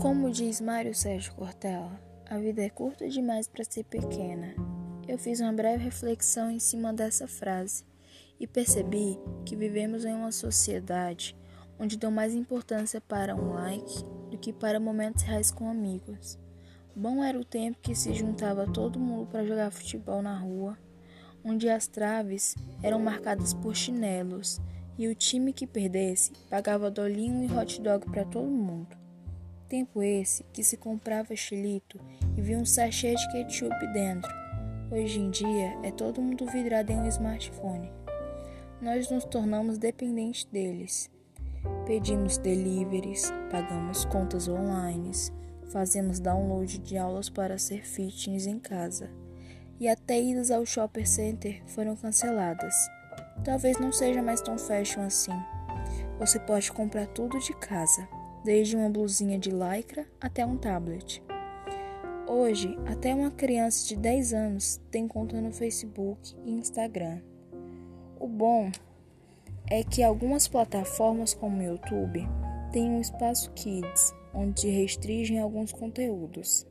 Como 0.00 0.30
diz 0.30 0.60
Mário 0.60 0.94
Sérgio 0.94 1.34
Cortella, 1.34 1.98
a 2.28 2.36
vida 2.38 2.62
é 2.62 2.68
curta 2.68 3.08
demais 3.08 3.48
para 3.48 3.64
ser 3.64 3.82
pequena. 3.84 4.54
Eu 5.08 5.18
fiz 5.18 5.40
uma 5.40 5.52
breve 5.54 5.84
reflexão 5.84 6.50
em 6.50 6.58
cima 6.58 6.92
dessa 6.92 7.26
frase 7.26 7.82
e 8.38 8.46
percebi 8.46 9.18
que 9.46 9.56
vivemos 9.56 10.04
em 10.04 10.12
uma 10.12 10.30
sociedade 10.30 11.34
onde 11.78 11.96
dão 11.96 12.10
mais 12.10 12.34
importância 12.34 13.00
para 13.00 13.34
um 13.34 13.54
like 13.54 14.04
do 14.30 14.36
que 14.36 14.52
para 14.52 14.78
momentos 14.78 15.22
reais 15.22 15.50
com 15.50 15.70
amigos. 15.70 16.38
Bom 16.94 17.24
era 17.24 17.38
o 17.38 17.44
tempo 17.44 17.78
que 17.80 17.94
se 17.94 18.12
juntava 18.12 18.66
todo 18.66 19.00
mundo 19.00 19.26
para 19.26 19.46
jogar 19.46 19.70
futebol 19.70 20.20
na 20.20 20.38
rua, 20.38 20.76
onde 21.42 21.70
as 21.70 21.86
traves 21.86 22.54
eram 22.82 22.98
marcadas 22.98 23.54
por 23.54 23.74
chinelos 23.74 24.60
e 24.98 25.08
o 25.08 25.14
time 25.14 25.54
que 25.54 25.66
perdesse 25.66 26.32
pagava 26.50 26.90
dolinho 26.90 27.44
e 27.44 27.58
hot 27.58 27.80
dog 27.80 28.04
para 28.10 28.26
todo 28.26 28.46
mundo. 28.46 29.05
Tempo 29.68 30.00
esse 30.00 30.44
que 30.52 30.62
se 30.62 30.76
comprava 30.76 31.34
xilito 31.34 31.98
e 32.36 32.40
via 32.40 32.56
um 32.56 32.64
sachê 32.64 33.16
de 33.16 33.32
ketchup 33.32 33.74
dentro. 33.92 34.30
Hoje 34.92 35.18
em 35.18 35.28
dia 35.28 35.76
é 35.82 35.90
todo 35.90 36.22
mundo 36.22 36.46
vidrado 36.46 36.92
em 36.92 37.00
um 37.00 37.08
smartphone. 37.08 37.90
Nós 38.80 39.10
nos 39.10 39.24
tornamos 39.24 39.76
dependentes 39.76 40.44
deles. 40.44 41.10
Pedimos 41.84 42.38
deliveries, 42.38 43.32
pagamos 43.50 44.04
contas 44.04 44.46
online, 44.46 45.10
fazemos 45.72 46.20
download 46.20 46.78
de 46.78 46.96
aulas 46.96 47.28
para 47.28 47.58
ser 47.58 47.84
fitness 47.84 48.46
em 48.46 48.60
casa. 48.60 49.10
E 49.80 49.88
até 49.88 50.20
idas 50.22 50.52
ao 50.52 50.64
shopping 50.64 51.04
center 51.04 51.60
foram 51.66 51.96
canceladas. 51.96 52.72
Talvez 53.42 53.80
não 53.80 53.90
seja 53.90 54.22
mais 54.22 54.40
tão 54.40 54.56
fashion 54.56 55.02
assim. 55.02 55.32
Você 56.20 56.38
pode 56.38 56.70
comprar 56.70 57.08
tudo 57.08 57.36
de 57.40 57.52
casa 57.54 58.08
desde 58.46 58.76
uma 58.76 58.88
blusinha 58.88 59.36
de 59.40 59.50
lycra 59.50 60.06
até 60.20 60.46
um 60.46 60.56
tablet. 60.56 61.20
Hoje, 62.28 62.78
até 62.86 63.12
uma 63.12 63.32
criança 63.32 63.88
de 63.88 63.96
10 63.96 64.32
anos 64.32 64.80
tem 64.88 65.08
conta 65.08 65.40
no 65.40 65.50
Facebook 65.50 66.32
e 66.44 66.52
Instagram. 66.52 67.20
O 68.20 68.28
bom 68.28 68.70
é 69.68 69.82
que 69.82 70.00
algumas 70.00 70.46
plataformas 70.46 71.34
como 71.34 71.58
o 71.58 71.62
YouTube 71.62 72.24
têm 72.70 72.88
um 72.88 73.00
espaço 73.00 73.50
Kids, 73.50 74.14
onde 74.32 74.68
restringem 74.68 75.40
alguns 75.40 75.72
conteúdos. 75.72 76.64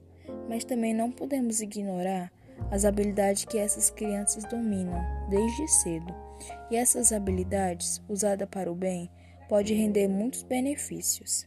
Mas 0.47 0.63
também 0.63 0.93
não 0.93 1.11
podemos 1.11 1.59
ignorar 1.59 2.31
as 2.71 2.85
habilidades 2.85 3.43
que 3.43 3.57
essas 3.57 3.89
crianças 3.89 4.45
dominam 4.45 5.03
desde 5.29 5.67
cedo. 5.67 6.15
E 6.71 6.77
essas 6.77 7.11
habilidades, 7.11 8.01
usadas 8.07 8.47
para 8.49 8.71
o 8.71 8.75
bem, 8.75 9.11
pode 9.49 9.73
render 9.73 10.07
muitos 10.07 10.41
benefícios. 10.41 11.45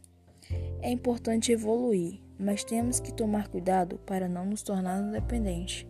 É 0.81 0.91
importante 0.91 1.51
evoluir, 1.51 2.21
mas 2.39 2.63
temos 2.63 3.01
que 3.01 3.13
tomar 3.13 3.49
cuidado 3.49 3.99
para 4.07 4.29
não 4.29 4.45
nos 4.45 4.63
tornarmos 4.63 5.13
dependentes. 5.13 5.87